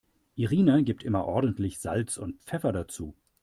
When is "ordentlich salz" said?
1.25-2.17